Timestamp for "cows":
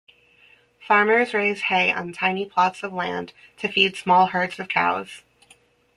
4.67-5.21